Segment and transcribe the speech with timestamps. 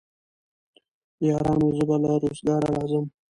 [1.27, 3.05] يارانو زه به له روزګاره راځم